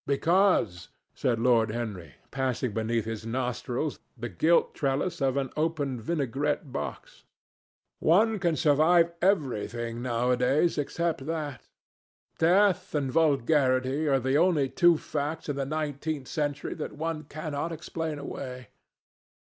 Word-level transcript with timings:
"Because," 0.07 0.89
said 1.13 1.37
Lord 1.39 1.69
Henry, 1.69 2.15
passing 2.31 2.71
beneath 2.71 3.05
his 3.05 3.23
nostrils 3.23 3.99
the 4.17 4.29
gilt 4.29 4.73
trellis 4.73 5.21
of 5.21 5.37
an 5.37 5.51
open 5.55 6.01
vinaigrette 6.01 6.71
box, 6.71 7.23
"one 7.99 8.39
can 8.39 8.55
survive 8.55 9.11
everything 9.21 10.01
nowadays 10.01 10.79
except 10.79 11.27
that. 11.27 11.67
Death 12.39 12.95
and 12.95 13.11
vulgarity 13.11 14.07
are 14.07 14.19
the 14.19 14.39
only 14.39 14.67
two 14.69 14.97
facts 14.97 15.49
in 15.49 15.55
the 15.55 15.67
nineteenth 15.67 16.27
century 16.27 16.73
that 16.73 16.93
one 16.97 17.25
cannot 17.25 17.71
explain 17.71 18.17
away. 18.17 18.69